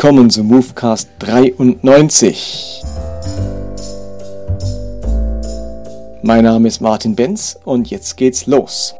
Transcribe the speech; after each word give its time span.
Willkommen 0.00 0.30
zu 0.30 0.44
Movecast 0.44 1.08
93. 1.18 2.82
Mein 6.22 6.44
Name 6.44 6.68
ist 6.68 6.80
Martin 6.80 7.16
Benz 7.16 7.58
und 7.64 7.90
jetzt 7.90 8.16
geht's 8.16 8.46
los. 8.46 8.94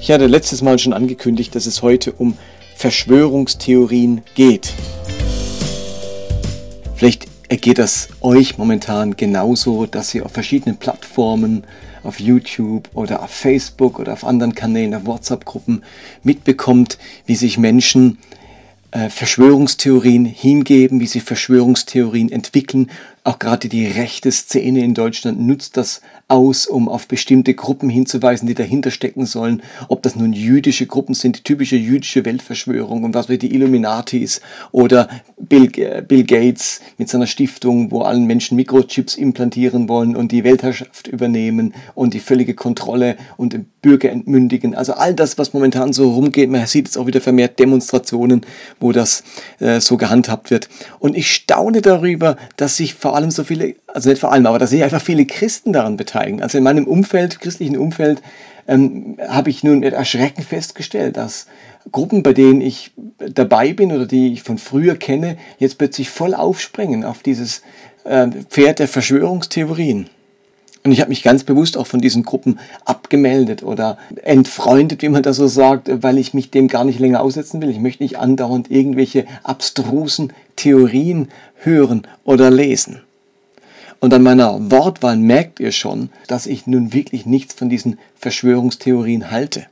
Ich 0.00 0.10
hatte 0.10 0.26
letztes 0.26 0.62
Mal 0.62 0.80
schon 0.80 0.94
angekündigt, 0.94 1.54
dass 1.54 1.66
es 1.66 1.80
heute 1.80 2.10
um 2.10 2.36
Verschwörungstheorien 2.74 4.22
geht. 4.34 4.72
Vielleicht 6.96 7.28
ergeht 7.48 7.78
das 7.78 8.08
euch 8.20 8.58
momentan 8.58 9.16
genauso, 9.16 9.86
dass 9.86 10.12
ihr 10.12 10.26
auf 10.26 10.32
verschiedenen 10.32 10.76
Plattformen, 10.76 11.64
auf 12.04 12.20
YouTube 12.20 12.88
oder 12.94 13.22
auf 13.22 13.30
Facebook 13.30 13.98
oder 13.98 14.12
auf 14.12 14.24
anderen 14.24 14.54
Kanälen, 14.54 14.94
auf 14.94 15.06
WhatsApp-Gruppen 15.06 15.82
mitbekommt, 16.22 16.98
wie 17.26 17.36
sich 17.36 17.58
Menschen 17.58 18.18
äh, 18.90 19.10
Verschwörungstheorien 19.10 20.24
hingeben, 20.24 21.00
wie 21.00 21.06
sie 21.06 21.20
Verschwörungstheorien 21.20 22.30
entwickeln. 22.30 22.90
Auch 23.26 23.38
gerade 23.38 23.70
die 23.70 23.86
rechte 23.86 24.30
Szene 24.30 24.84
in 24.84 24.92
Deutschland 24.92 25.40
nutzt 25.40 25.78
das 25.78 26.02
aus, 26.28 26.66
um 26.66 26.90
auf 26.90 27.08
bestimmte 27.08 27.54
Gruppen 27.54 27.88
hinzuweisen, 27.88 28.46
die 28.46 28.54
dahinter 28.54 28.90
stecken 28.90 29.24
sollen. 29.24 29.62
Ob 29.88 30.02
das 30.02 30.14
nun 30.14 30.34
jüdische 30.34 30.86
Gruppen 30.86 31.14
sind, 31.14 31.38
die 31.38 31.42
typische 31.42 31.76
jüdische 31.76 32.26
Weltverschwörung 32.26 33.02
und 33.02 33.14
was 33.14 33.30
wir 33.30 33.38
die 33.38 33.54
Illuminatis 33.54 34.42
oder 34.72 35.08
Bill, 35.38 35.70
äh, 35.78 36.02
Bill 36.02 36.24
Gates 36.24 36.82
mit 36.98 37.08
seiner 37.08 37.26
Stiftung, 37.26 37.90
wo 37.90 38.02
allen 38.02 38.26
Menschen 38.26 38.56
Mikrochips 38.56 39.14
implantieren 39.14 39.88
wollen 39.88 40.16
und 40.16 40.30
die 40.30 40.44
Weltherrschaft 40.44 41.06
übernehmen 41.06 41.72
und 41.94 42.12
die 42.12 42.20
völlige 42.20 42.52
Kontrolle 42.52 43.16
und 43.38 43.54
den 43.54 43.64
Bürger 43.80 44.10
entmündigen. 44.10 44.74
Also 44.74 44.94
all 44.94 45.14
das, 45.14 45.38
was 45.38 45.54
momentan 45.54 45.94
so 45.94 46.12
rumgeht, 46.12 46.50
man 46.50 46.66
sieht 46.66 46.88
jetzt 46.88 46.98
auch 46.98 47.06
wieder 47.06 47.22
vermehrt 47.22 47.58
Demonstrationen, 47.58 48.42
wo 48.80 48.92
das 48.92 49.24
äh, 49.60 49.80
so 49.80 49.96
gehandhabt 49.96 50.50
wird. 50.50 50.68
Und 50.98 51.16
ich 51.16 51.30
staune 51.30 51.80
darüber, 51.80 52.36
dass 52.56 52.76
sich 52.76 52.94
vor 52.94 53.13
allem 53.16 53.30
so 53.30 53.44
viele, 53.44 53.74
also 53.86 54.08
nicht 54.08 54.20
vor 54.20 54.32
allem, 54.32 54.46
aber 54.46 54.58
dass 54.58 54.70
sich 54.70 54.82
einfach 54.82 55.02
viele 55.02 55.26
Christen 55.26 55.72
daran 55.72 55.96
beteiligen. 55.96 56.42
Also 56.42 56.58
in 56.58 56.64
meinem 56.64 56.86
Umfeld, 56.86 57.40
christlichen 57.40 57.76
Umfeld, 57.76 58.22
ähm, 58.66 59.18
habe 59.28 59.50
ich 59.50 59.62
nun 59.62 59.80
mit 59.80 59.92
Erschrecken 59.92 60.42
festgestellt, 60.42 61.16
dass 61.16 61.46
Gruppen, 61.92 62.22
bei 62.22 62.32
denen 62.32 62.60
ich 62.60 62.92
dabei 63.18 63.72
bin 63.72 63.92
oder 63.92 64.06
die 64.06 64.32
ich 64.32 64.42
von 64.42 64.58
früher 64.58 64.96
kenne, 64.96 65.36
jetzt 65.58 65.78
plötzlich 65.78 66.10
voll 66.10 66.34
aufspringen 66.34 67.04
auf 67.04 67.22
dieses 67.22 67.62
äh, 68.04 68.28
Pferd 68.48 68.78
der 68.78 68.88
Verschwörungstheorien. 68.88 70.08
Und 70.84 70.92
ich 70.92 71.00
habe 71.00 71.08
mich 71.08 71.22
ganz 71.22 71.44
bewusst 71.44 71.78
auch 71.78 71.86
von 71.86 72.00
diesen 72.00 72.24
Gruppen 72.24 72.58
abgemeldet 72.84 73.62
oder 73.62 73.96
entfreundet, 74.22 75.00
wie 75.00 75.08
man 75.08 75.22
das 75.22 75.36
so 75.36 75.46
sagt, 75.46 75.90
weil 76.02 76.18
ich 76.18 76.34
mich 76.34 76.50
dem 76.50 76.68
gar 76.68 76.84
nicht 76.84 76.98
länger 76.98 77.22
aussetzen 77.22 77.62
will. 77.62 77.70
Ich 77.70 77.80
möchte 77.80 78.02
nicht 78.02 78.18
andauernd 78.18 78.70
irgendwelche 78.70 79.24
abstrusen 79.42 80.34
Theorien 80.56 81.28
hören 81.62 82.06
oder 82.24 82.50
lesen. 82.50 83.00
Und 83.98 84.12
an 84.12 84.22
meiner 84.22 84.70
Wortwahl 84.70 85.16
merkt 85.16 85.58
ihr 85.58 85.72
schon, 85.72 86.10
dass 86.26 86.46
ich 86.46 86.66
nun 86.66 86.92
wirklich 86.92 87.24
nichts 87.24 87.54
von 87.54 87.70
diesen 87.70 87.98
Verschwörungstheorien 88.16 89.30
halte. 89.30 89.64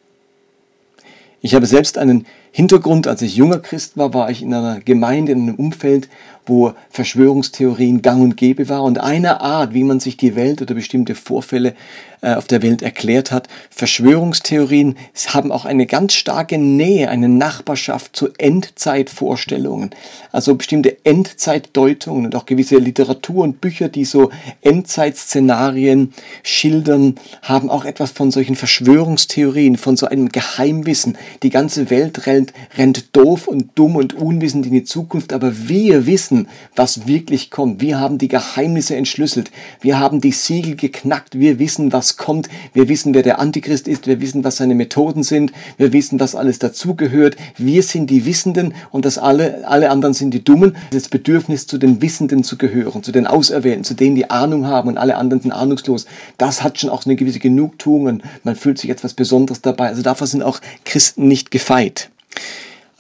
Ich 1.43 1.55
habe 1.55 1.67
selbst 1.67 1.99
einen 1.99 2.25
Hintergrund, 2.55 3.09
als 3.09 3.23
ich 3.23 3.35
junger 3.35 3.61
Christ 3.61 3.97
war, 3.97 4.13
war 4.13 4.31
ich 4.31 4.43
in 4.43 4.53
einer 4.53 4.79
Gemeinde, 4.81 5.33
in 5.33 5.43
einem 5.43 5.55
Umfeld, 5.55 6.11
wo 6.45 6.73
Verschwörungstheorien 6.91 8.03
gang 8.03 8.23
und 8.23 8.37
gäbe 8.37 8.69
war 8.69 8.83
und 8.83 8.99
eine 8.99 9.41
Art, 9.41 9.75
wie 9.75 9.85
man 9.85 10.01
sich 10.01 10.17
die 10.17 10.35
Welt 10.35 10.61
oder 10.61 10.75
bestimmte 10.75 11.15
Vorfälle 11.15 11.75
äh, 12.21 12.35
auf 12.35 12.47
der 12.47 12.63
Welt 12.63 12.83
erklärt 12.83 13.31
hat. 13.31 13.49
Verschwörungstheorien 13.71 14.97
haben 15.29 15.53
auch 15.53 15.65
eine 15.65 15.87
ganz 15.87 16.15
starke 16.15 16.59
Nähe, 16.59 17.09
eine 17.11 17.29
Nachbarschaft 17.29 18.17
zu 18.17 18.29
Endzeitvorstellungen. 18.39 19.91
Also 20.33 20.55
bestimmte 20.55 21.05
Endzeitdeutungen 21.05 22.27
und 22.27 22.35
auch 22.35 22.47
gewisse 22.47 22.77
Literatur 22.77 23.45
und 23.45 23.61
Bücher, 23.61 23.89
die 23.89 24.05
so 24.05 24.31
Endzeitszenarien 24.63 26.13
schildern, 26.43 27.17
haben 27.43 27.71
auch 27.71 27.85
etwas 27.85 28.11
von 28.11 28.31
solchen 28.31 28.57
Verschwörungstheorien, 28.57 29.77
von 29.77 29.97
so 29.97 30.07
einem 30.07 30.29
Geheimwissen. 30.29 31.17
Die 31.43 31.51
ganze 31.51 31.91
Welt 31.91 32.27
rennt, 32.43 32.53
rennt 32.77 33.17
doof 33.17 33.47
und 33.47 33.71
dumm 33.75 33.97
und 33.97 34.15
unwissend 34.15 34.67
in 34.67 34.73
die 34.73 34.85
Zukunft, 34.85 35.33
aber 35.33 35.69
wir 35.69 36.07
wissen, 36.07 36.49
was 36.75 37.07
wirklich 37.07 37.51
kommt. 37.51 37.81
Wir 37.81 38.01
haben 38.01 38.19
die 38.19 38.29
Geheimnisse 38.29 38.97
entschlüsselt. 38.97 39.51
Wir 39.81 39.99
haben 39.99 40.21
die 40.21 40.33
Siegel 40.33 40.77
geknackt. 40.77 41.39
Wir 41.39 41.59
wissen, 41.59 41.93
was 41.93 42.17
kommt. 42.17 42.49
Wir 42.73 42.89
wissen, 42.89 43.15
wer 43.15 43.23
der 43.23 43.39
Antichrist 43.39 43.89
ist. 43.89 44.07
Wir 44.07 44.21
wissen, 44.21 44.45
was 44.45 44.57
seine 44.57 44.75
Methoden 44.75 45.23
sind. 45.23 45.53
Wir 45.77 45.93
wissen, 45.93 46.21
was 46.21 46.35
alles 46.35 46.59
dazugehört. 46.59 47.37
Wir 47.57 47.83
sind 47.83 48.11
die 48.11 48.27
Wissenden 48.27 48.75
und 48.91 49.05
das 49.05 49.19
alle, 49.19 49.67
alle 49.69 49.91
anderen 49.91 50.15
sind 50.15 50.33
die 50.33 50.45
Dummen. 50.45 50.77
Das 50.91 51.09
Bedürfnis, 51.09 51.67
zu 51.67 51.79
den 51.79 52.03
Wissenden 52.03 52.45
zu 52.45 52.57
gehören, 52.57 53.03
zu 53.03 53.13
den 53.13 53.27
Auserwählten, 53.27 53.85
zu 53.85 53.95
denen, 53.95 54.17
die 54.17 54.31
Ahnung 54.31 54.67
haben 54.67 54.89
und 54.89 54.99
alle 54.99 55.17
anderen 55.17 55.43
sind 55.43 55.53
ahnungslos. 55.53 56.07
Das 56.39 56.63
hat 56.63 56.79
schon 56.79 56.91
auch 56.91 57.05
eine 57.05 57.17
gewisse 57.17 57.39
Genugtuung 57.39 58.07
und 58.07 58.23
man 58.45 58.57
fühlt 58.57 58.79
sich 58.79 58.91
etwas 58.91 59.15
Besonderes 59.15 59.61
dabei. 59.61 59.89
Also 59.89 60.03
davor 60.03 60.27
sind 60.27 60.43
auch 60.43 60.61
Christen 60.85 61.29
nicht 61.29 61.51
gefeit. 61.51 62.12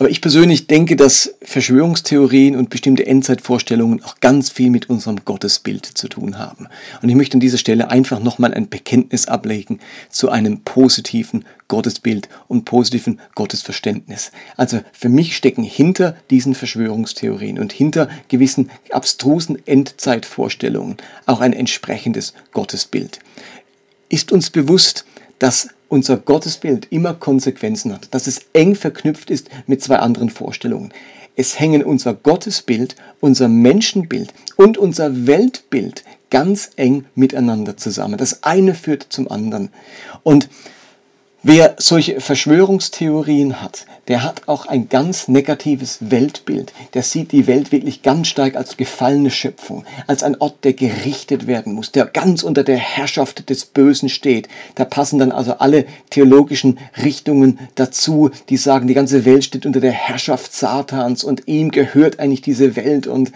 Aber 0.03 0.11
ich 0.11 0.21
persönlich 0.21 0.67
denke, 0.67 0.97
dass 0.97 1.33
Verschwörungstheorien 1.43 2.57
und 2.57 2.71
bestimmte 2.71 3.07
Endzeitvorstellungen 3.07 4.03
auch 4.03 4.19
ganz 4.19 4.51
viel 4.51 4.69
mit 4.69 4.91
unserem 4.91 5.25
Gottesbild 5.25 5.87
zu 5.87 6.09
tun 6.09 6.41
haben. 6.41 6.67
Und 7.03 7.09
ich 7.09 7.15
möchte 7.15 7.35
an 7.35 7.41
dieser 7.41 7.57
Stelle 7.57 7.89
einfach 7.89 8.19
nochmal 8.19 8.53
ein 8.53 8.69
Bekenntnis 8.69 9.29
ablegen 9.29 9.79
zu 10.11 10.29
einem 10.29 10.63
positiven 10.63 11.45
Gottesbild 11.69 12.29
und 12.49 12.65
positiven 12.65 13.21
Gottesverständnis. 13.37 14.33
Also 14.57 14.81
für 14.93 15.09
mich 15.09 15.37
stecken 15.37 15.63
hinter 15.63 16.17
diesen 16.31 16.57
Verschwörungstheorien 16.57 17.61
und 17.61 17.73
hinter 17.73 18.09
gewissen 18.27 18.73
abstrusen 18.91 19.65
Endzeitvorstellungen 19.69 20.97
auch 21.27 21.41
ein 21.41 21.53
entsprechendes 21.53 22.35
Gottesbild. 22.51 23.21
Ist 24.09 24.33
uns 24.33 24.51
bewusst, 24.51 25.05
dass 25.39 25.69
unser 25.93 26.17
Gottesbild 26.17 26.87
immer 26.91 27.13
Konsequenzen 27.13 27.93
hat, 27.93 28.15
dass 28.15 28.27
es 28.27 28.47
eng 28.55 28.75
verknüpft 28.75 29.31
ist 29.31 29.51
mit 29.67 29.83
zwei 29.83 29.97
anderen 29.97 30.31
Vorstellungen. 30.31 30.91
Es 31.37 31.61
hängen 31.61 31.85
unser 31.85 32.15
Gottesbild, 32.15 32.97
unser 33.21 33.47
Menschenbild 33.49 34.33
und 34.57 34.79
unser 34.79 35.27
Weltbild 35.27 36.03
ganz 36.31 36.71
eng 36.77 37.05
miteinander 37.15 37.77
zusammen. 37.77 38.17
Das 38.17 38.43
eine 38.43 38.75
führt 38.75 39.07
zum 39.11 39.31
anderen. 39.31 39.69
Und 40.23 40.49
wer 41.43 41.75
solche 41.79 42.21
Verschwörungstheorien 42.21 43.61
hat, 43.61 43.87
der 44.09 44.25
hat 44.25 44.43
auch 44.47 44.67
ein 44.67 44.89
ganz 44.89 45.29
negatives 45.29 45.99
Weltbild. 46.01 46.73
Der 46.95 47.05
sieht 47.05 47.31
die 47.31 47.47
Welt 47.47 47.71
wirklich 47.71 48.03
ganz 48.03 48.27
stark 48.29 48.57
als 48.57 48.77
gefallene 48.77 49.31
Schöpfung, 49.31 49.85
als 50.09 50.25
ein 50.25 50.41
Ort, 50.41 50.65
der 50.65 50.73
gerichtet 50.73 51.47
werden 51.47 51.75
muss, 51.75 51.93
der 51.93 52.07
ganz 52.07 52.43
unter 52.43 52.65
der 52.65 52.79
Herrschaft 52.79 53.49
des 53.49 53.65
Bösen 53.65 54.09
steht. 54.09 54.49
Da 54.75 54.85
passen 54.85 55.21
dann 55.21 55.31
also 55.31 55.55
alle 55.55 55.85
theologischen 56.11 56.79
Richtungen 57.03 57.61
dazu, 57.77 58.31
die 58.49 58.57
sagen, 58.57 58.89
die 58.89 58.95
ganze 58.95 59.25
Welt 59.25 59.45
steht 59.45 59.67
unter 59.67 59.81
der 59.81 59.93
Herrschaft 59.93 60.53
Satans 60.53 61.23
und 61.23 61.47
ihm 61.47 61.71
gehört 61.71 62.19
eigentlich 62.19 62.43
diese 62.43 62.75
Welt 62.75 63.07
und 63.07 63.31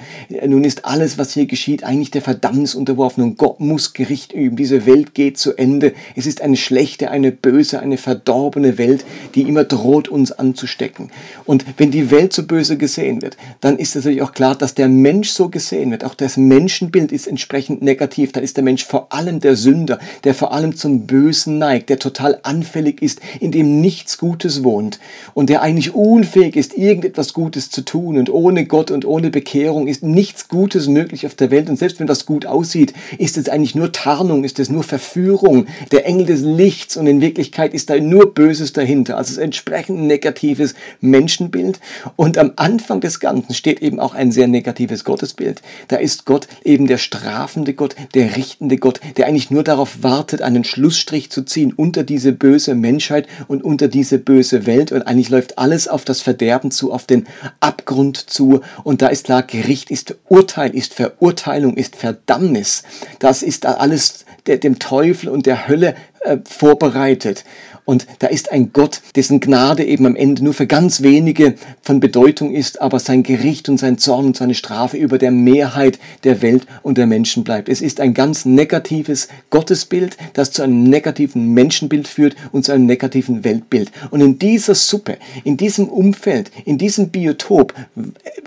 nun 0.45 0.65
ist 0.65 0.85
alles, 0.85 1.17
was 1.17 1.33
hier 1.33 1.47
geschieht, 1.47 1.85
eigentlich 1.85 2.11
der 2.11 2.23
Verdammnis 2.23 2.75
unterworfen 2.75 3.23
und 3.23 3.39
Gott 3.39 3.61
muss 3.61 3.93
Gericht 3.93 4.33
üben. 4.33 4.57
Diese 4.57 4.85
Welt 4.85 5.15
geht 5.15 5.39
zu 5.39 5.57
Ende. 5.57 5.93
Es 6.17 6.27
ist 6.27 6.41
eine 6.41 6.57
schlechte, 6.57 7.11
eine 7.11 7.31
böse, 7.31 7.79
eine 7.79 7.96
verdorbene 7.99 8.79
Welt, 8.79 9.05
die 9.35 9.43
immer 9.43 9.65
droht, 9.65 10.09
uns 10.09 10.33
an 10.33 10.47
anzustecken. 10.47 11.11
Und 11.45 11.65
wenn 11.77 11.91
die 11.91 12.11
Welt 12.11 12.33
so 12.33 12.45
böse 12.45 12.77
gesehen 12.77 13.23
wird, 13.23 13.37
dann 13.61 13.79
ist 13.79 13.95
natürlich 13.97 14.23
auch 14.23 14.33
klar, 14.33 14.55
dass 14.55 14.75
der 14.75 14.89
Mensch 14.89 15.31
so 15.31 15.49
gesehen 15.49 15.91
wird. 15.91 16.05
Auch 16.05 16.15
das 16.15 16.37
Menschenbild 16.37 17.13
ist 17.13 17.27
entsprechend 17.27 17.83
negativ. 17.83 18.33
Dann 18.33 18.45
ist 18.45 18.57
der 18.57 18.65
Mensch 18.65 18.85
vor 18.85 19.13
allem 19.13 19.41
der 19.41 19.57
Sünder, 19.57 19.99
der 20.25 20.35
vor 20.35 20.53
allem 20.53 20.77
zum 20.77 21.07
Bösen 21.07 21.59
neigt, 21.59 21.91
der 21.91 21.99
total 21.99 22.39
anfällig 22.43 23.03
ist, 23.03 23.21
in 23.41 23.51
dem 23.51 23.81
nichts 23.81 24.19
Gutes 24.19 24.63
wohnt 24.63 25.01
und 25.35 25.51
der 25.51 25.63
eigentlich 25.63 25.95
unfähig 25.95 26.57
ist, 26.57 26.77
irgendetwas 26.77 27.33
Gutes 27.33 27.71
zu 27.71 27.83
tun. 27.83 28.19
Und 28.19 28.31
ohne 28.31 28.67
Gott 28.67 28.91
und 28.91 29.05
ohne 29.05 29.31
Bekehrung 29.31 29.89
ist 29.89 30.03
nichts 30.03 30.49
Gutes 30.49 30.87
möglich 30.87 31.27
auf 31.27 31.35
der 31.35 31.51
Welt. 31.51 31.69
Und 31.69 31.79
selbst 31.79 31.99
wenn 31.99 32.07
das 32.07 32.27
gut 32.27 32.47
aussieht, 32.47 32.95
ist 33.19 33.37
es 33.37 33.49
eigentlich 33.49 33.75
nur 33.75 33.93
Tarnung, 33.93 34.45
ist 34.45 34.59
es 34.59 34.71
nur 34.71 34.85
Verführung, 34.85 35.67
der 35.91 36.07
Engel 36.07 36.27
des 36.27 36.43
Lichts. 36.43 36.97
Und 36.97 37.07
in 37.07 37.21
Wirklichkeit 37.21 37.75
ist 37.75 37.86
ist 37.87 37.91
da 37.91 38.01
nur 38.01 38.35
Böses 38.35 38.73
dahinter. 38.73 39.17
Also 39.17 39.33
es 39.33 39.39
entsprechend 39.39 40.01
ein 40.01 40.07
negatives 40.09 40.75
Menschenbild. 41.01 41.79
Und 42.17 42.37
am 42.37 42.53
Anfang 42.57 43.01
des 43.01 43.21
Ganzen 43.21 43.55
steht 43.55 43.81
eben 43.81 44.01
auch 44.01 44.15
ein 44.15 44.33
sehr 44.33 44.49
negatives 44.49 45.05
Gottesbild. 45.05 45.63
Da 45.87 45.97
ist 45.97 46.25
Gott 46.25 46.49
eben 46.65 46.89
der 46.89 46.99
strafende 46.99 47.75
Gott, 47.75 47.95
der 48.15 48.37
richtende 48.37 48.79
Gott, 48.79 49.01
der 49.17 49.27
eigentlich 49.29 49.53
nur 49.53 49.63
darauf 49.63 50.03
wartet, 50.03 50.43
einen 50.43 50.65
Schlussstrich 50.65 51.31
zu 51.31 51.43
ziehen 51.43 51.73
unter 51.73 52.03
diese 52.03 52.33
böse 52.33 52.75
Menschheit 52.75 53.29
und 53.47 53.63
unter 53.63 53.87
diese 53.87 54.19
böse 54.19 54.67
Welt. 54.67 54.91
Und 54.91 55.03
eigentlich 55.03 55.29
läuft 55.29 55.59
alles 55.59 55.87
auf 55.87 56.05
das 56.05 56.23
Verderben 56.23 56.73
zu, 56.73 56.93
auf 56.93 57.07
den 57.07 57.27
Abgrund 57.61 58.17
zu. 58.17 58.63
Und 58.83 59.01
da 59.01 59.07
ist 59.09 59.27
klar, 59.27 59.45
Gericht 59.45 59.93
ist 59.93 60.17
Urteil, 60.29 60.75
ist 60.75 60.93
Verurteilung, 60.93 61.77
ist 61.77 61.95
Verdammnis. 61.95 62.83
Das 63.21 63.45
ist 63.45 63.65
alles 63.65 64.26
dem 64.47 64.79
Teufel 64.79 65.29
und 65.29 65.47
der 65.47 65.69
Hölle 65.69 65.95
äh, 66.21 66.39
vorbereitet. 66.45 67.45
Und 67.87 68.09
da 68.19 68.27
ist 68.27 68.51
ein 68.51 68.73
Gott, 68.73 69.01
dessen 69.15 69.39
Gnade 69.39 69.85
eben 69.85 70.07
am 70.07 70.17
Ende 70.17 70.43
nur 70.43 70.55
für 70.55 70.67
ganz 70.67 71.03
wenige 71.03 71.55
von 71.83 72.01
Bedeutung 72.01 72.53
ist, 72.53 72.81
aber 72.83 72.99
sein 72.99 73.23
Gericht 73.23 73.69
und 73.69 73.79
sein 73.79 73.97
Zorn 73.97 74.27
und 74.27 74.37
seine 74.37 74.55
Strafe 74.55 74.97
über 74.97 75.19
der 75.19 75.31
Mehrheit 75.31 76.01
der 76.25 76.43
Welt 76.43 76.67
und 76.83 76.99
der 76.99 77.07
Menschen 77.07 77.45
bleibt. 77.45 77.69
Es 77.69 77.81
ist 77.81 78.01
ein 78.01 78.13
ganz 78.13 78.45
negatives 78.45 79.29
Gottesbild, 79.51 80.17
das 80.33 80.51
zu 80.51 80.63
einem 80.63 80.83
negativen 80.83 81.55
Menschenbild 81.55 82.09
führt 82.09 82.35
und 82.51 82.65
zu 82.65 82.73
einem 82.73 82.87
negativen 82.87 83.45
Weltbild. 83.45 83.93
Und 84.11 84.21
in 84.21 84.41
dieser 84.41 84.75
Suppe, 84.75 85.19
in 85.45 85.57
diesem 85.57 85.89
Umfeld, 85.89 86.51
in 86.65 86.79
diesem 86.79 87.11
Biotop 87.11 87.73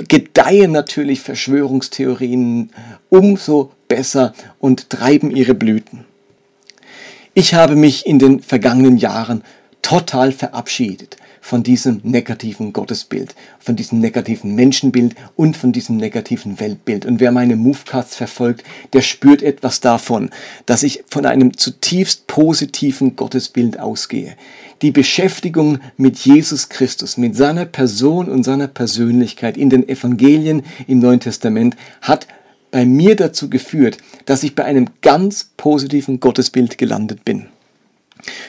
gedeihen 0.09 0.73
natürlich 0.73 1.21
Verschwörungstheorien 1.21 2.71
umso 3.09 3.71
besser 3.89 4.33
und 4.59 4.89
treiben 4.89 5.35
ihre 5.35 5.53
Blüten. 5.53 6.05
Ich 7.33 7.53
habe 7.53 7.75
mich 7.75 8.05
in 8.05 8.19
den 8.19 8.39
vergangenen 8.39 8.97
Jahren 8.97 9.43
total 9.81 10.31
verabschiedet 10.31 11.17
von 11.41 11.63
diesem 11.63 12.01
negativen 12.03 12.73
Gottesbild, 12.73 13.33
von 13.59 13.75
diesem 13.75 13.99
negativen 13.99 14.55
Menschenbild 14.55 15.15
und 15.35 15.57
von 15.57 15.71
diesem 15.71 15.97
negativen 15.97 16.59
Weltbild. 16.59 17.05
Und 17.05 17.19
wer 17.19 17.31
meine 17.31 17.55
Movecasts 17.55 18.15
verfolgt, 18.15 18.63
der 18.93 19.01
spürt 19.01 19.41
etwas 19.41 19.79
davon, 19.79 20.29
dass 20.65 20.83
ich 20.83 21.03
von 21.07 21.25
einem 21.25 21.57
zutiefst 21.57 22.27
positiven 22.27 23.15
Gottesbild 23.15 23.79
ausgehe. 23.79 24.35
Die 24.81 24.91
Beschäftigung 24.91 25.79
mit 25.97 26.17
Jesus 26.17 26.69
Christus, 26.69 27.17
mit 27.17 27.35
seiner 27.35 27.65
Person 27.65 28.29
und 28.29 28.43
seiner 28.43 28.67
Persönlichkeit 28.67 29.57
in 29.57 29.69
den 29.69 29.87
Evangelien 29.87 30.63
im 30.87 30.99
Neuen 30.99 31.19
Testament 31.19 31.75
hat 32.01 32.27
bei 32.71 32.85
mir 32.85 33.15
dazu 33.15 33.49
geführt, 33.49 33.97
dass 34.25 34.43
ich 34.43 34.55
bei 34.55 34.65
einem 34.65 34.87
ganz 35.01 35.51
positiven 35.57 36.19
Gottesbild 36.19 36.77
gelandet 36.77 37.25
bin. 37.25 37.47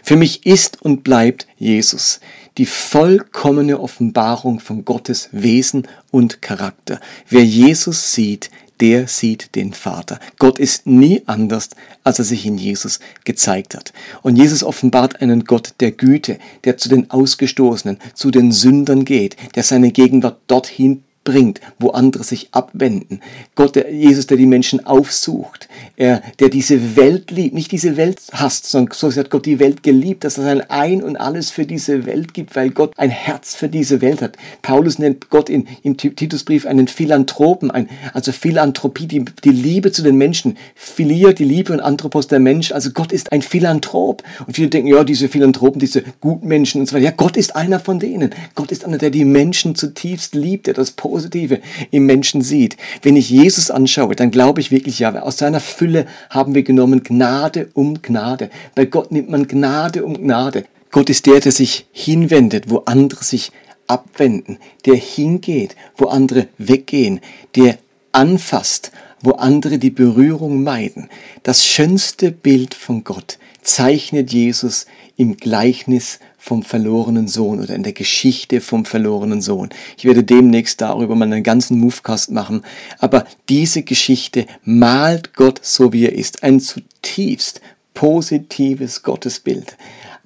Für 0.03 0.17
mich 0.17 0.47
ist 0.47 0.83
und 0.83 1.05
bleibt 1.05 1.47
Jesus 1.57 2.21
die 2.59 2.67
vollkommene 2.67 3.81
Offenbarung 3.81 4.61
von 4.61 4.85
Gottes 4.85 5.29
Wesen 5.33 5.87
und 6.11 6.43
Charakter. 6.43 7.01
Wer 7.29 7.45
Jesus 7.45 8.13
sieht, 8.13 8.51
der 8.81 9.09
sieht 9.09 9.55
den 9.55 9.73
Vater. 9.73 10.19
Gott 10.39 10.59
ist 10.59 10.87
nie 10.87 11.23
anders, 11.27 11.71
als 12.03 12.19
er 12.19 12.25
sich 12.25 12.47
in 12.47 12.59
Jesus 12.59 12.99
gezeigt 13.25 13.75
hat. 13.75 13.93
Und 14.23 14.37
Jesus 14.37 14.65
offenbart 14.65 15.21
einen 15.21 15.45
Gott 15.45 15.75
der 15.81 15.93
Güte, 15.93 16.39
der 16.65 16.77
zu 16.77 16.89
den 16.89 17.11
Ausgestoßenen, 17.11 17.99
zu 18.15 18.31
den 18.31 18.53
Sündern 18.53 19.05
geht, 19.05 19.37
der 19.55 19.63
seine 19.63 19.93
Gegenwart 19.93 20.39
dorthin 20.47 21.05
bringt, 21.25 21.61
wo 21.79 21.91
andere 21.91 22.25
sich 22.25 22.49
abwenden. 22.53 23.21
Gott, 23.55 23.77
der, 23.77 23.93
Jesus, 23.93 24.27
der 24.27 24.37
die 24.37 24.47
Menschen 24.47 24.87
aufsucht, 24.87 25.69
er, 25.97 26.23
der 26.39 26.49
diese 26.49 26.97
Welt 26.97 27.31
liebt, 27.31 27.55
nicht 27.55 27.73
diese 27.73 27.97
Welt 27.97 28.21
hasst, 28.33 28.67
sondern 28.67 28.95
so 28.95 29.11
hat 29.15 29.31
Gott 29.31 29.45
die 29.45 29.59
Welt 29.59 29.83
geliebt, 29.83 30.25
dass 30.25 30.39
er 30.39 30.45
sein 30.45 30.71
Ein 30.71 31.03
und 31.03 31.17
alles 31.17 31.51
für 31.51 31.67
diese 31.67 32.07
Welt 32.07 32.33
gibt, 32.33 32.57
weil 32.57 32.71
Gott 32.71 32.95
ein 32.97 33.11
Herz 33.11 33.55
für 33.55 33.69
diese 33.69 34.01
Welt 34.01 34.23
hat. 34.23 34.37
Paulus 34.63 34.99
nennt 34.99 35.29
Gott 35.29 35.51
in, 35.51 35.69
im 35.83 35.97
Titusbrief 35.97 36.67
einen 36.67 36.89
Philanthropen, 36.89 37.71
ein, 37.71 37.89
also 38.15 38.33
Philanthropie, 38.33 39.07
die, 39.07 39.25
die 39.45 39.51
Liebe 39.51 39.93
zu 39.93 40.03
den 40.03 40.17
Menschen. 40.17 40.57
Philia, 40.75 41.33
die 41.33 41.45
Liebe 41.45 41.73
und 41.73 41.81
Anthropos, 41.81 42.29
der 42.29 42.41
Mensch. 42.41 42.73
Also 42.73 42.91
Gott 42.91 43.13
ist 43.13 43.33
ein 43.33 43.43
Philanthrop. 43.43 44.23
Und 44.47 44.55
viele 44.55 44.69
denken, 44.69 44.89
ja, 44.89 45.05
diese 45.05 45.29
Philanthropen, 45.29 45.81
diese 45.81 46.03
Gutmenschen 46.21 46.81
und 46.81 46.87
so 46.87 46.97
weiter. 46.97 47.05
Ja, 47.05 47.11
Gott 47.11 47.37
ist 47.37 47.55
einer 47.55 47.79
von 47.79 47.99
denen. 47.99 48.31
Gott 48.55 48.73
ist 48.73 48.85
einer, 48.85 48.99
der 48.99 49.11
die 49.11 49.25
Menschen 49.25 49.75
zutiefst 49.75 50.35
liebt, 50.35 50.67
der 50.67 50.75
das 50.75 50.93
Positive 51.21 51.61
im 51.91 52.07
Menschen 52.07 52.41
sieht. 52.41 52.79
Wenn 53.03 53.15
ich 53.15 53.29
Jesus 53.29 53.71
anschaue, 53.71 54.17
dann 54.17 54.31
glaube 54.31 54.61
ich 54.61 54.71
wirklich, 54.71 55.01
ja, 55.01 55.21
aus 55.21 55.37
seiner 55.37 55.61
Fülle 55.61 56.07
haben 56.31 56.55
wir 56.55 56.63
genommen 56.63 57.03
Gnade 57.03 57.69
um 57.75 58.01
Gnade. 58.01 58.49
Bei 58.75 58.87
Gott 58.87 59.13
nimmt 59.13 59.29
man 59.29 59.47
Gnade 59.47 60.05
um 60.05 60.15
Gnade. 60.15 60.65
Gott 60.91 61.11
ist 61.11 61.27
der, 61.27 61.41
der 61.41 61.53
sich 61.53 61.87
hinwendet, 61.93 62.71
wo 62.71 62.79
andere 62.87 63.23
sich 63.23 63.53
abwenden, 63.87 64.59
der 64.87 64.95
hingeht, 64.95 65.77
wo 65.99 66.07
andere 66.07 66.49
weggehen, 66.57 67.21
der 67.55 67.77
anfasst, 68.13 68.91
wo 69.21 69.33
andere 69.33 69.79
die 69.79 69.91
Berührung 69.91 70.63
meiden. 70.63 71.11
Das 71.43 71.67
schönste 71.67 72.31
Bild 72.33 72.75
von 72.75 73.05
Gott 73.05 73.39
zeichnet 73.61 74.33
Jesus 74.33 74.87
im 75.19 75.37
Gleichnis 75.37 76.19
vom 76.41 76.63
verlorenen 76.63 77.29
Sohn 77.29 77.61
oder 77.61 77.75
in 77.75 77.83
der 77.83 77.93
Geschichte 77.93 78.63
vom 78.63 78.87
verlorenen 78.87 79.43
Sohn. 79.43 79.69
Ich 79.99 80.07
werde 80.07 80.25
demnächst 80.25 80.81
darüber 80.81 81.15
mal 81.15 81.27
einen 81.27 81.43
ganzen 81.43 81.79
Movecast 81.79 82.31
machen, 82.31 82.63
aber 82.99 83.27
diese 83.51 83.83
Geschichte 83.83 84.47
malt 84.65 85.35
Gott 85.35 85.61
so 85.63 85.93
wie 85.93 86.07
er 86.07 86.15
ist, 86.15 86.43
ein 86.43 86.59
zutiefst 86.59 87.61
positives 87.93 89.03
Gottesbild 89.03 89.77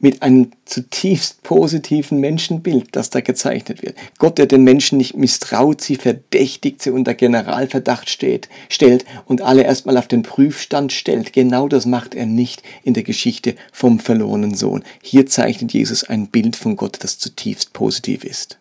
mit 0.04 0.20
einem 0.20 0.50
zutiefst 0.66 1.42
positiven 1.42 2.20
Menschenbild, 2.20 2.88
das 2.92 3.08
da 3.08 3.22
gezeichnet 3.22 3.82
wird. 3.82 3.96
Gott, 4.18 4.36
der 4.36 4.44
den 4.44 4.62
Menschen 4.62 4.98
nicht 4.98 5.16
misstraut, 5.16 5.80
sie 5.80 5.96
verdächtigt, 5.96 6.82
sie 6.82 6.90
unter 6.90 7.14
Generalverdacht 7.14 8.10
steht, 8.10 8.50
stellt 8.68 9.06
und 9.24 9.40
alle 9.40 9.62
erstmal 9.62 9.96
auf 9.96 10.06
den 10.06 10.22
Prüfstand 10.22 10.92
stellt. 10.92 11.32
Genau 11.32 11.68
das 11.68 11.86
macht 11.86 12.14
er 12.14 12.26
nicht 12.26 12.62
in 12.82 12.92
der 12.92 13.02
Geschichte 13.02 13.54
vom 13.72 13.98
verlorenen 13.98 14.54
Sohn. 14.54 14.84
Hier 15.00 15.24
zeichnet 15.24 15.72
Jesus 15.72 16.04
ein 16.04 16.26
Bild 16.26 16.54
von 16.54 16.76
Gott, 16.76 16.98
das 17.00 17.18
zutiefst 17.18 17.72
positiv 17.72 18.24
ist. 18.24 18.58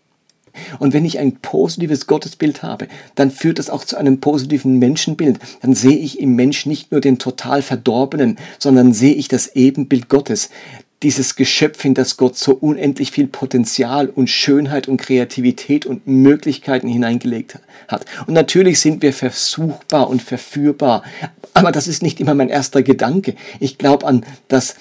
Und 0.79 0.93
wenn 0.93 1.05
ich 1.05 1.19
ein 1.19 1.37
positives 1.37 2.05
Gottesbild 2.05 2.61
habe, 2.61 2.87
dann 3.15 3.31
führt 3.31 3.59
das 3.59 3.69
auch 3.69 3.83
zu 3.83 3.97
einem 3.97 4.19
positiven 4.19 4.77
Menschenbild. 4.77 5.39
Dann 5.61 5.73
sehe 5.73 5.97
ich 5.97 6.19
im 6.19 6.35
Mensch 6.35 6.65
nicht 6.65 6.91
nur 6.91 7.01
den 7.01 7.17
total 7.17 7.61
Verdorbenen, 7.61 8.37
sondern 8.59 8.93
sehe 8.93 9.15
ich 9.15 9.27
das 9.27 9.55
Ebenbild 9.55 10.09
Gottes 10.09 10.49
dieses 11.03 11.35
Geschöpf, 11.35 11.83
in 11.85 11.93
das 11.93 12.17
Gott 12.17 12.37
so 12.37 12.53
unendlich 12.53 13.11
viel 13.11 13.27
Potenzial 13.27 14.09
und 14.09 14.29
Schönheit 14.29 14.87
und 14.87 14.97
Kreativität 14.97 15.85
und 15.85 16.07
Möglichkeiten 16.07 16.87
hineingelegt 16.87 17.59
hat. 17.87 18.05
Und 18.25 18.33
natürlich 18.33 18.79
sind 18.79 19.01
wir 19.01 19.13
versuchbar 19.13 20.09
und 20.09 20.21
verführbar, 20.21 21.03
aber 21.53 21.71
das 21.71 21.87
ist 21.87 22.01
nicht 22.01 22.19
immer 22.19 22.33
mein 22.33 22.49
erster 22.49 22.81
Gedanke. 22.81 23.35
Ich 23.59 23.77
glaube 23.77 24.07
an 24.07 24.25
das 24.47 24.75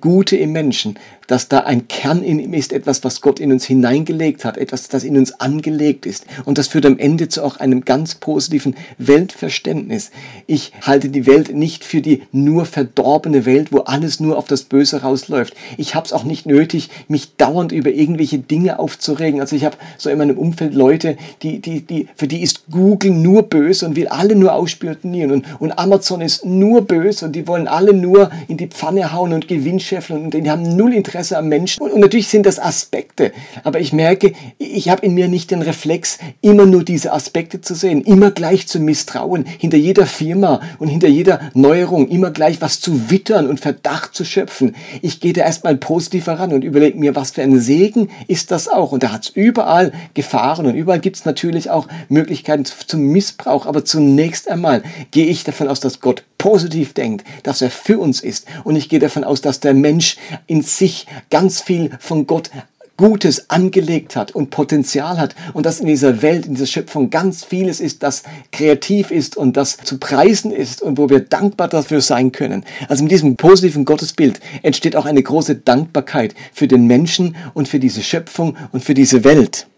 Gute 0.00 0.36
im 0.36 0.52
Menschen, 0.52 0.98
dass 1.28 1.46
da 1.46 1.60
ein 1.60 1.86
Kern 1.86 2.22
in 2.22 2.40
ihm 2.40 2.54
ist, 2.54 2.72
etwas, 2.72 3.04
was 3.04 3.20
Gott 3.20 3.38
in 3.38 3.52
uns 3.52 3.64
hineingelegt 3.64 4.44
hat, 4.44 4.56
etwas, 4.56 4.88
das 4.88 5.04
in 5.04 5.16
uns 5.16 5.38
angelegt 5.38 6.06
ist. 6.06 6.24
Und 6.44 6.58
das 6.58 6.66
führt 6.66 6.86
am 6.86 6.98
Ende 6.98 7.28
zu 7.28 7.44
auch 7.44 7.58
einem 7.58 7.84
ganz 7.84 8.16
positiven 8.16 8.74
Weltverständnis. 8.96 10.10
Ich 10.46 10.72
halte 10.82 11.10
die 11.10 11.26
Welt 11.26 11.54
nicht 11.54 11.84
für 11.84 12.00
die 12.00 12.22
nur 12.32 12.64
verdorbene 12.64 13.44
Welt, 13.44 13.72
wo 13.72 13.80
alles 13.80 14.20
nur 14.20 14.38
auf 14.38 14.46
das 14.46 14.62
Böse 14.62 15.02
rausläuft. 15.02 15.54
Ich 15.76 15.94
habe 15.94 16.06
es 16.06 16.12
auch 16.12 16.24
nicht 16.24 16.46
nötig, 16.46 16.88
mich 17.08 17.36
dauernd 17.36 17.72
über 17.72 17.90
irgendwelche 17.90 18.38
Dinge 18.38 18.78
aufzuregen. 18.78 19.40
Also 19.40 19.54
ich 19.54 19.64
habe 19.64 19.76
so 19.98 20.08
in 20.08 20.18
meinem 20.18 20.38
Umfeld 20.38 20.74
Leute, 20.74 21.18
die, 21.42 21.60
die, 21.60 21.82
die, 21.82 22.08
für 22.16 22.26
die 22.26 22.42
ist 22.42 22.70
Google 22.70 23.10
nur 23.10 23.42
böse 23.42 23.86
und 23.86 23.96
will 23.96 24.08
alle 24.08 24.34
nur 24.34 24.54
ausspionieren. 24.54 25.30
Und, 25.30 25.46
und 25.60 25.78
Amazon 25.78 26.22
ist 26.22 26.46
nur 26.46 26.82
böse 26.82 27.26
und 27.26 27.36
die 27.36 27.46
wollen 27.46 27.68
alle 27.68 27.92
nur 27.92 28.30
in 28.48 28.56
die 28.56 28.68
Pfanne 28.68 29.12
hauen 29.12 29.34
und 29.34 29.46
Gewinn 29.46 29.78
scheffeln 29.78 30.24
und 30.24 30.34
die 30.34 30.50
haben 30.50 30.74
null 30.74 30.94
Interesse 30.94 31.17
Interesse 31.18 31.36
am 31.36 31.48
Menschen. 31.48 31.82
Und 31.82 31.98
natürlich 31.98 32.28
sind 32.28 32.46
das 32.46 32.60
Aspekte, 32.60 33.32
aber 33.64 33.80
ich 33.80 33.92
merke, 33.92 34.34
ich 34.58 34.88
habe 34.88 35.04
in 35.04 35.14
mir 35.14 35.26
nicht 35.26 35.50
den 35.50 35.62
Reflex, 35.62 36.18
immer 36.42 36.64
nur 36.64 36.84
diese 36.84 37.12
Aspekte 37.12 37.60
zu 37.60 37.74
sehen, 37.74 38.02
immer 38.02 38.30
gleich 38.30 38.68
zu 38.68 38.78
misstrauen, 38.78 39.44
hinter 39.44 39.76
jeder 39.76 40.06
Firma 40.06 40.60
und 40.78 40.86
hinter 40.86 41.08
jeder 41.08 41.40
Neuerung 41.54 42.06
immer 42.08 42.30
gleich 42.30 42.60
was 42.60 42.80
zu 42.80 43.10
wittern 43.10 43.48
und 43.48 43.58
Verdacht 43.58 44.14
zu 44.14 44.24
schöpfen. 44.24 44.76
Ich 45.02 45.18
gehe 45.18 45.32
da 45.32 45.40
erstmal 45.40 45.76
positiv 45.76 46.28
heran 46.28 46.52
und 46.52 46.62
überlege 46.62 46.98
mir, 46.98 47.16
was 47.16 47.32
für 47.32 47.42
ein 47.42 47.58
Segen 47.58 48.10
ist 48.28 48.52
das 48.52 48.68
auch. 48.68 48.92
Und 48.92 49.02
da 49.02 49.10
hat 49.10 49.24
es 49.24 49.30
überall 49.30 49.92
Gefahren 50.14 50.66
und 50.66 50.76
überall 50.76 51.00
gibt 51.00 51.16
es 51.16 51.24
natürlich 51.24 51.68
auch 51.70 51.88
Möglichkeiten 52.08 52.64
zum 52.64 53.00
Missbrauch. 53.00 53.66
Aber 53.66 53.84
zunächst 53.84 54.48
einmal 54.48 54.82
gehe 55.10 55.26
ich 55.26 55.42
davon 55.42 55.66
aus, 55.66 55.80
dass 55.80 56.00
Gott 56.00 56.22
positiv 56.38 56.94
denkt, 56.94 57.26
dass 57.42 57.60
er 57.60 57.70
für 57.70 57.98
uns 57.98 58.20
ist. 58.20 58.46
Und 58.62 58.76
ich 58.76 58.88
gehe 58.88 59.00
davon 59.00 59.24
aus, 59.24 59.40
dass 59.40 59.58
der 59.58 59.74
Mensch 59.74 60.16
in 60.46 60.62
sich 60.62 61.07
ganz 61.30 61.60
viel 61.60 61.90
von 62.00 62.26
Gott 62.26 62.50
Gutes 62.98 63.48
angelegt 63.48 64.16
hat 64.16 64.32
und 64.32 64.50
Potenzial 64.50 65.18
hat 65.18 65.36
und 65.54 65.64
dass 65.64 65.78
in 65.78 65.86
dieser 65.86 66.20
Welt, 66.20 66.46
in 66.46 66.54
dieser 66.54 66.66
Schöpfung 66.66 67.10
ganz 67.10 67.44
vieles 67.44 67.78
ist, 67.80 68.02
das 68.02 68.24
kreativ 68.50 69.12
ist 69.12 69.36
und 69.36 69.56
das 69.56 69.76
zu 69.76 69.98
preisen 69.98 70.50
ist 70.50 70.82
und 70.82 70.98
wo 70.98 71.08
wir 71.08 71.20
dankbar 71.20 71.68
dafür 71.68 72.00
sein 72.00 72.32
können. 72.32 72.64
Also 72.88 73.04
mit 73.04 73.12
diesem 73.12 73.36
positiven 73.36 73.84
Gottesbild 73.84 74.40
entsteht 74.62 74.96
auch 74.96 75.06
eine 75.06 75.22
große 75.22 75.54
Dankbarkeit 75.54 76.34
für 76.52 76.66
den 76.66 76.86
Menschen 76.86 77.36
und 77.54 77.68
für 77.68 77.78
diese 77.78 78.02
Schöpfung 78.02 78.56
und 78.72 78.82
für 78.82 78.94
diese 78.94 79.22
Welt. 79.22 79.68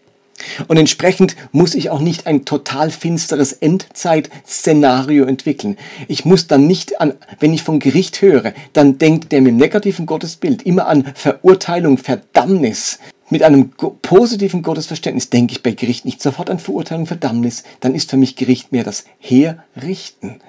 Und 0.67 0.77
entsprechend 0.77 1.35
muss 1.51 1.75
ich 1.75 1.89
auch 1.89 1.99
nicht 1.99 2.27
ein 2.27 2.45
total 2.45 2.91
finsteres 2.91 3.53
Endzeitszenario 3.53 5.25
entwickeln. 5.25 5.77
Ich 6.07 6.25
muss 6.25 6.47
dann 6.47 6.67
nicht 6.67 6.99
an, 7.01 7.13
wenn 7.39 7.53
ich 7.53 7.63
von 7.63 7.79
Gericht 7.79 8.21
höre, 8.21 8.53
dann 8.73 8.97
denkt 8.97 9.31
der 9.31 9.41
mit 9.41 9.51
dem 9.51 9.57
negativen 9.57 10.05
Gottesbild 10.05 10.63
immer 10.63 10.87
an 10.87 11.11
Verurteilung, 11.15 11.97
Verdammnis. 11.97 12.99
Mit 13.29 13.43
einem 13.43 13.69
positiven 14.01 14.61
Gottesverständnis 14.61 15.29
denke 15.29 15.53
ich 15.53 15.63
bei 15.63 15.71
Gericht 15.71 16.03
nicht 16.03 16.21
sofort 16.21 16.49
an 16.49 16.59
Verurteilung, 16.59 17.05
Verdammnis. 17.05 17.63
Dann 17.79 17.95
ist 17.95 18.09
für 18.09 18.17
mich 18.17 18.35
Gericht 18.35 18.73
mehr 18.73 18.83
das 18.83 19.05
Herrichten, 19.19 20.41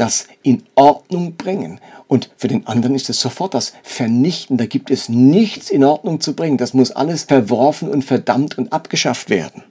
das 0.00 0.26
in 0.42 0.62
Ordnung 0.74 1.36
bringen. 1.36 1.78
Und 2.08 2.30
für 2.38 2.48
den 2.48 2.66
anderen 2.66 2.94
ist 2.94 3.10
es 3.10 3.20
sofort 3.20 3.52
das 3.52 3.74
Vernichten. 3.82 4.56
Da 4.56 4.64
gibt 4.64 4.90
es 4.90 5.10
nichts 5.10 5.68
in 5.68 5.84
Ordnung 5.84 6.20
zu 6.20 6.34
bringen. 6.34 6.56
Das 6.56 6.72
muss 6.72 6.90
alles 6.90 7.24
verworfen 7.24 7.90
und 7.90 8.02
verdammt 8.02 8.56
und 8.56 8.72
abgeschafft 8.72 9.28
werden. 9.28 9.62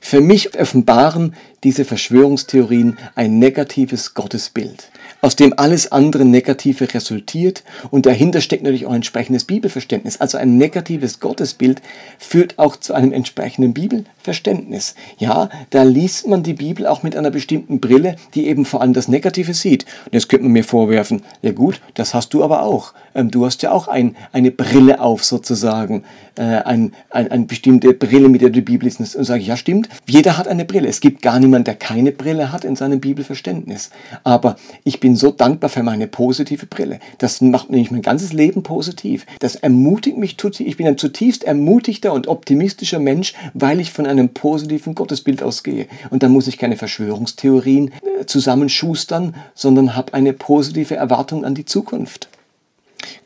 Für 0.00 0.20
mich 0.20 0.58
offenbaren 0.58 1.34
diese 1.64 1.84
Verschwörungstheorien 1.84 2.98
ein 3.14 3.38
negatives 3.38 4.14
Gottesbild 4.14 4.91
aus 5.22 5.36
dem 5.36 5.54
alles 5.56 5.92
andere 5.92 6.24
Negative 6.24 6.92
resultiert 6.92 7.62
und 7.90 8.06
dahinter 8.06 8.40
steckt 8.40 8.64
natürlich 8.64 8.86
auch 8.86 8.90
ein 8.90 8.96
entsprechendes 8.96 9.44
Bibelverständnis. 9.44 10.20
Also 10.20 10.36
ein 10.36 10.58
negatives 10.58 11.20
Gottesbild 11.20 11.80
führt 12.18 12.58
auch 12.58 12.74
zu 12.74 12.92
einem 12.92 13.12
entsprechenden 13.12 13.72
Bibelverständnis. 13.72 14.96
Ja, 15.18 15.48
da 15.70 15.84
liest 15.84 16.26
man 16.26 16.42
die 16.42 16.54
Bibel 16.54 16.88
auch 16.88 17.04
mit 17.04 17.16
einer 17.16 17.30
bestimmten 17.30 17.78
Brille, 17.78 18.16
die 18.34 18.48
eben 18.48 18.64
vor 18.64 18.82
allem 18.82 18.94
das 18.94 19.06
Negative 19.06 19.54
sieht. 19.54 19.86
Und 20.06 20.14
jetzt 20.14 20.28
könnte 20.28 20.42
man 20.42 20.52
mir 20.52 20.64
vorwerfen, 20.64 21.22
ja 21.40 21.52
gut, 21.52 21.80
das 21.94 22.14
hast 22.14 22.34
du 22.34 22.42
aber 22.42 22.62
auch. 22.62 22.92
Ähm, 23.14 23.30
du 23.30 23.46
hast 23.46 23.62
ja 23.62 23.70
auch 23.70 23.86
ein, 23.86 24.16
eine 24.32 24.50
Brille 24.50 25.00
auf 25.00 25.24
sozusagen, 25.24 26.02
äh, 26.36 26.42
ein, 26.42 26.94
ein, 27.10 27.30
eine 27.30 27.44
bestimmte 27.44 27.92
Brille, 27.92 28.28
mit 28.28 28.40
der 28.40 28.48
du 28.48 28.54
die 28.54 28.60
Bibel 28.62 28.86
liest. 28.86 29.00
Und 29.14 29.24
sage 29.24 29.40
ich, 29.40 29.46
ja 29.46 29.56
stimmt, 29.56 29.88
jeder 30.08 30.36
hat 30.36 30.48
eine 30.48 30.64
Brille. 30.64 30.88
Es 30.88 31.00
gibt 31.00 31.22
gar 31.22 31.38
niemanden, 31.38 31.64
der 31.64 31.74
keine 31.76 32.10
Brille 32.10 32.50
hat 32.52 32.64
in 32.64 32.74
seinem 32.74 33.00
Bibelverständnis. 33.00 33.90
Aber 34.24 34.56
ich 34.84 34.98
bin 34.98 35.11
bin 35.12 35.16
so 35.16 35.30
dankbar 35.30 35.68
für 35.68 35.82
meine 35.82 36.06
positive 36.06 36.64
Brille. 36.64 36.98
Das 37.18 37.42
macht 37.42 37.68
nämlich 37.68 37.90
mein 37.90 38.00
ganzes 38.00 38.32
Leben 38.32 38.62
positiv. 38.62 39.26
Das 39.40 39.56
ermutigt 39.56 40.16
mich, 40.16 40.36
ich 40.60 40.76
bin 40.78 40.86
ein 40.86 40.96
zutiefst 40.96 41.44
ermutigter 41.44 42.14
und 42.14 42.28
optimistischer 42.28 42.98
Mensch, 42.98 43.34
weil 43.52 43.78
ich 43.78 43.92
von 43.92 44.06
einem 44.06 44.30
positiven 44.30 44.94
Gottesbild 44.94 45.42
ausgehe. 45.42 45.86
Und 46.08 46.22
dann 46.22 46.32
muss 46.32 46.46
ich 46.46 46.56
keine 46.56 46.78
Verschwörungstheorien 46.78 47.88
äh, 47.88 48.24
zusammenschustern, 48.24 49.34
sondern 49.54 49.96
habe 49.96 50.14
eine 50.14 50.32
positive 50.32 50.96
Erwartung 50.96 51.44
an 51.44 51.54
die 51.54 51.66
Zukunft. 51.66 52.28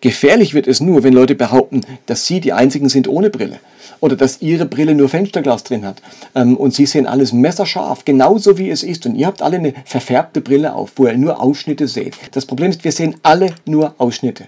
Gefährlich 0.01 0.55
wird 0.55 0.67
es 0.67 0.81
nur, 0.81 1.05
wenn 1.05 1.13
Leute 1.13 1.37
behaupten, 1.37 1.83
dass 2.07 2.27
sie 2.27 2.41
die 2.41 2.53
Einzigen 2.53 2.89
sind 2.89 3.07
ohne 3.07 3.31
Brille 3.31 3.61
oder 4.01 4.17
dass 4.17 4.43
ihre 4.43 4.67
Brille 4.67 4.95
nur 4.95 5.09
Fensterglas 5.09 5.65
drin 5.65 5.85
hat 5.85 6.03
ähm, 6.35 6.57
und 6.57 6.75
sie 6.75 6.87
sehen 6.87 7.07
alles 7.07 7.33
messerscharf, 7.33 8.05
genauso 8.05 8.59
wie 8.59 8.71
es 8.71 8.83
ist 8.83 9.07
und 9.07 9.15
ihr 9.15 9.27
habt 9.27 9.43
alle 9.43 9.57
eine 9.57 9.75
verfärbte 9.85 10.41
Brille 10.41 10.75
auf, 10.75 10.93
wo 10.97 11.07
ihr 11.07 11.17
nur 11.17 11.41
Ausschnitte 11.41 11.89
seht. 11.89 12.15
Das 12.33 12.47
Problem 12.47 12.71
ist, 12.71 12.85
wir 12.85 12.93
sehen 12.93 13.17
alle 13.23 13.55
nur 13.65 13.95
Ausschnitte. 13.99 14.47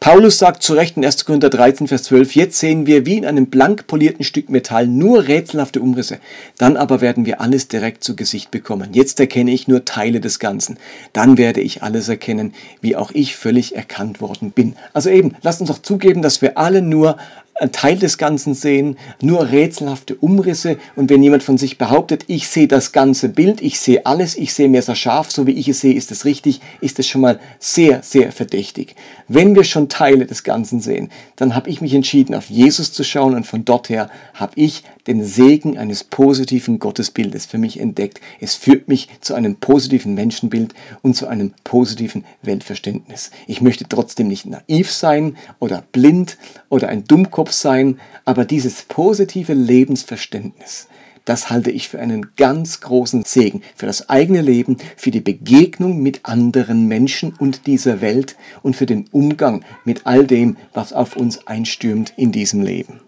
Paulus 0.00 0.38
sagt 0.38 0.62
zu 0.62 0.74
Recht 0.74 0.96
in 0.96 1.04
1. 1.04 1.24
Korinther 1.24 1.48
13, 1.48 1.88
Vers 1.88 2.04
12, 2.04 2.34
jetzt 2.34 2.58
sehen 2.58 2.86
wir 2.86 3.06
wie 3.06 3.18
in 3.18 3.26
einem 3.26 3.46
blank 3.46 3.86
polierten 3.86 4.24
Stück 4.24 4.50
Metall 4.50 4.86
nur 4.86 5.28
rätselhafte 5.28 5.80
Umrisse, 5.80 6.18
dann 6.58 6.76
aber 6.76 7.00
werden 7.00 7.24
wir 7.24 7.40
alles 7.40 7.68
direkt 7.68 8.02
zu 8.04 8.16
Gesicht 8.16 8.50
bekommen. 8.50 8.90
Jetzt 8.92 9.20
erkenne 9.20 9.52
ich 9.52 9.68
nur 9.68 9.84
Teile 9.84 10.20
des 10.20 10.38
Ganzen, 10.38 10.78
dann 11.12 11.38
werde 11.38 11.60
ich 11.60 11.82
alles 11.82 12.08
erkennen, 12.08 12.54
wie 12.80 12.96
auch 12.96 13.12
ich 13.12 13.36
völlig 13.36 13.76
erkannt 13.76 14.20
worden 14.20 14.50
bin. 14.50 14.74
Also 14.92 15.08
eben, 15.08 15.36
lasst 15.42 15.60
uns 15.60 15.70
doch 15.70 15.80
zugeben, 15.80 16.22
dass 16.22 16.42
wir 16.42 16.58
alle 16.58 16.82
nur 16.82 17.16
ein 17.60 17.70
Teil 17.70 17.96
des 17.96 18.18
Ganzen 18.18 18.54
sehen, 18.54 18.96
nur 19.20 19.50
rätselhafte 19.50 20.14
Umrisse. 20.16 20.78
Und 20.96 21.10
wenn 21.10 21.22
jemand 21.22 21.42
von 21.42 21.58
sich 21.58 21.78
behauptet, 21.78 22.24
ich 22.26 22.48
sehe 22.48 22.66
das 22.66 22.92
ganze 22.92 23.28
Bild, 23.28 23.60
ich 23.60 23.78
sehe 23.78 24.04
alles, 24.06 24.36
ich 24.36 24.54
sehe 24.54 24.68
mehr 24.68 24.82
so 24.82 24.94
scharf, 24.94 25.30
so 25.30 25.46
wie 25.46 25.52
ich 25.52 25.68
es 25.68 25.80
sehe, 25.80 25.94
ist 25.94 26.10
es 26.10 26.24
richtig, 26.24 26.60
ist 26.80 26.98
es 26.98 27.06
schon 27.06 27.20
mal 27.20 27.38
sehr, 27.58 28.02
sehr 28.02 28.32
verdächtig. 28.32 28.96
Wenn 29.28 29.54
wir 29.54 29.64
schon 29.64 29.88
Teile 29.88 30.26
des 30.26 30.42
Ganzen 30.44 30.80
sehen, 30.80 31.10
dann 31.36 31.54
habe 31.54 31.70
ich 31.70 31.80
mich 31.80 31.94
entschieden, 31.94 32.34
auf 32.34 32.50
Jesus 32.50 32.92
zu 32.92 33.04
schauen 33.04 33.34
und 33.34 33.46
von 33.46 33.64
dort 33.64 33.88
her 33.88 34.10
habe 34.34 34.52
ich 34.56 34.82
den 35.06 35.24
Segen 35.24 35.78
eines 35.78 36.04
positiven 36.04 36.78
Gottesbildes 36.78 37.46
für 37.46 37.58
mich 37.58 37.80
entdeckt. 37.80 38.20
Es 38.40 38.54
führt 38.54 38.88
mich 38.88 39.08
zu 39.20 39.34
einem 39.34 39.56
positiven 39.56 40.14
Menschenbild 40.14 40.74
und 41.02 41.14
zu 41.14 41.26
einem 41.26 41.52
positiven 41.64 42.24
Weltverständnis. 42.42 43.30
Ich 43.46 43.60
möchte 43.60 43.86
trotzdem 43.88 44.28
nicht 44.28 44.46
naiv 44.46 44.90
sein 44.90 45.36
oder 45.58 45.84
blind 45.92 46.38
oder 46.68 46.88
ein 46.88 47.04
Dummkopf 47.04 47.52
sein, 47.52 47.98
aber 48.24 48.44
dieses 48.44 48.82
positive 48.82 49.54
Lebensverständnis, 49.54 50.88
das 51.24 51.50
halte 51.50 51.70
ich 51.70 51.88
für 51.88 52.00
einen 52.00 52.34
ganz 52.36 52.80
großen 52.80 53.24
Segen 53.24 53.62
für 53.76 53.86
das 53.86 54.08
eigene 54.08 54.40
Leben, 54.40 54.76
für 54.96 55.12
die 55.12 55.20
Begegnung 55.20 56.02
mit 56.02 56.24
anderen 56.24 56.86
Menschen 56.88 57.32
und 57.32 57.66
dieser 57.66 58.00
Welt 58.00 58.36
und 58.62 58.74
für 58.74 58.86
den 58.86 59.06
Umgang 59.12 59.64
mit 59.84 60.06
all 60.06 60.26
dem, 60.26 60.56
was 60.72 60.92
auf 60.92 61.16
uns 61.16 61.46
einstürmt 61.46 62.12
in 62.16 62.32
diesem 62.32 62.62
Leben. 62.62 63.00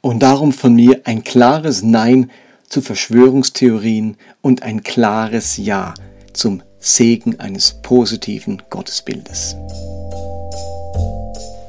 Und 0.00 0.22
darum 0.22 0.52
von 0.52 0.74
mir 0.74 1.00
ein 1.04 1.24
klares 1.24 1.82
Nein 1.82 2.30
zu 2.68 2.82
Verschwörungstheorien 2.82 4.16
und 4.42 4.62
ein 4.62 4.82
klares 4.82 5.56
Ja 5.56 5.94
zum 6.32 6.62
Segen 6.78 7.40
eines 7.40 7.80
positiven 7.82 8.62
Gottesbildes. 8.70 9.56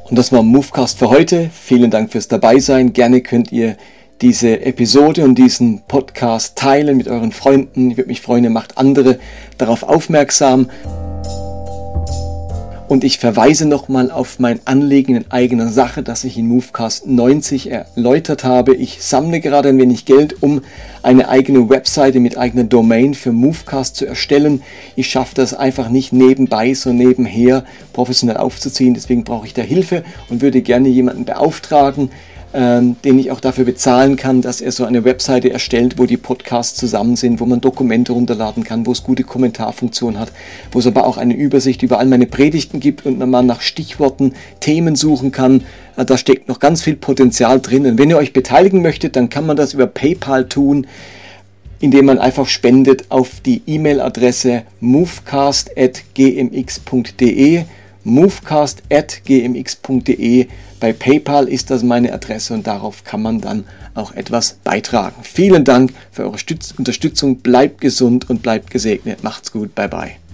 Und 0.09 0.17
das 0.17 0.31
war 0.31 0.43
Movecast 0.43 1.00
für 1.00 1.09
heute. 1.09 1.50
Vielen 1.53 1.91
Dank 1.91 2.12
fürs 2.12 2.27
Dabeisein. 2.27 2.93
Gerne 2.93 3.21
könnt 3.21 3.51
ihr 3.51 3.77
diese 4.21 4.62
Episode 4.62 5.24
und 5.24 5.36
diesen 5.36 5.83
Podcast 5.88 6.57
teilen 6.57 6.98
mit 6.98 7.07
euren 7.07 7.31
Freunden. 7.31 7.91
Ich 7.91 7.98
würde 7.98 8.09
mich 8.09 8.21
freuen, 8.21 8.43
ihr 8.43 8.50
macht 8.50 8.77
andere 8.77 9.19
darauf 9.57 9.83
aufmerksam. 9.83 10.69
Und 12.89 13.03
ich 13.03 13.19
verweise 13.19 13.67
nochmal 13.67 14.10
auf 14.10 14.39
mein 14.39 14.62
Anliegen 14.65 15.15
in 15.15 15.29
eigener 15.29 15.69
Sache, 15.69 16.01
das 16.01 16.24
ich 16.24 16.39
in 16.39 16.48
Movecast 16.48 17.05
90 17.05 17.69
erläutert 17.69 18.43
habe. 18.43 18.74
Ich 18.74 19.03
sammle 19.03 19.41
gerade 19.41 19.69
ein 19.69 19.77
wenig 19.77 20.05
Geld, 20.05 20.41
um 20.41 20.62
eine 21.03 21.29
eigene 21.29 21.69
Webseite 21.69 22.19
mit 22.19 22.39
eigener 22.39 22.63
Domain 22.63 23.13
für 23.13 23.31
Movecast 23.31 23.96
zu 23.96 24.08
erstellen. 24.08 24.63
Ich 24.96 25.08
schaffe 25.08 25.36
das 25.36 25.53
einfach 25.53 25.89
nicht 25.89 26.13
nebenbei, 26.13 26.74
so 26.74 26.91
nebenher 26.91 27.63
professionell 27.93 28.38
aufzuziehen. 28.38 28.96
Deswegen 28.96 29.24
brauche 29.24 29.46
ich 29.46 29.53
da 29.53 29.62
Hilfe 29.62 30.03
und 30.31 30.41
würde 30.41 30.63
gerne 30.63 30.89
jemanden 30.89 31.25
beauftragen, 31.25 32.10
ähm, 32.53 32.96
den 33.03 33.20
ich 33.20 33.32
auch 33.32 33.39
dafür 33.39 33.65
bezahlen 33.65 34.15
kann, 34.15 34.41
dass 34.41 34.62
er 34.62 34.72
so 34.72 34.86
eine 34.86 35.03
Webseite 35.03 35.51
erstellt, 35.51 36.00
wo 36.00 36.06
die 36.06 36.18
Podcasts 36.18 36.79
zusammen 36.79 37.15
sind, 37.15 37.39
wo 37.39 37.46
man 37.46 37.62
Dokumente 37.62 38.12
runterladen 38.12 38.63
kann, 38.63 38.88
wo 38.88 38.91
es 38.91 39.03
gute 39.03 39.24
Kommentarfunktionen 39.24 40.20
hat, 40.20 40.32
wo 40.72 40.79
es 40.79 40.88
aber 40.88 41.06
auch 41.06 41.18
eine 41.18 41.36
Übersicht 41.36 41.84
über 41.84 42.00
all 42.00 42.08
meine 42.08 42.25
Predigten 42.25 42.79
gibt 42.79 43.06
und 43.06 43.20
man 43.20 43.29
mal 43.29 43.44
nach 43.44 43.62
Stichworten 43.62 44.34
Themen 44.60 44.96
suchen 44.96 45.32
kann. 45.32 45.62
Äh, 45.96 46.06
da 46.06 46.18
steckt 46.18 46.48
noch 46.48 46.60
ganz 46.60 46.82
viel 46.82 46.96
Potenzial 46.96 47.60
drin. 47.60 47.86
Und 47.86 48.00
wenn 48.00 48.10
ihr 48.10 48.18
euch 48.18 48.34
beteiligen 48.34 48.82
möchtet, 48.82 49.15
dann 49.15 49.29
kann 49.29 49.46
man 49.46 49.56
das 49.56 49.74
über 49.74 49.86
PayPal 49.88 50.50
tun 50.50 50.88
indem 51.82 52.08
man 52.08 52.20
einfach 52.20 52.48
spendet 52.48 53.06
auf 53.08 53.39
die 53.39 53.62
E-Mail-Adresse 53.65 54.63
movecast.gmx.de 54.82 57.63
movecast.gmx.de. 58.03 60.48
Bei 60.79 60.93
PayPal 60.93 61.48
ist 61.48 61.69
das 61.71 61.83
meine 61.83 62.13
Adresse 62.13 62.53
und 62.53 62.65
darauf 62.65 63.03
kann 63.03 63.21
man 63.21 63.41
dann 63.41 63.65
auch 63.95 64.13
etwas 64.13 64.53
beitragen. 64.63 65.24
Vielen 65.24 65.65
Dank 65.65 65.93
für 66.12 66.24
eure 66.24 66.38
Unterstützung. 66.77 67.38
Bleibt 67.38 67.81
gesund 67.81 68.29
und 68.29 68.41
bleibt 68.41 68.71
gesegnet. 68.71 69.24
Macht's 69.24 69.51
gut. 69.51 69.75
Bye 69.75 69.89
bye. 69.89 70.28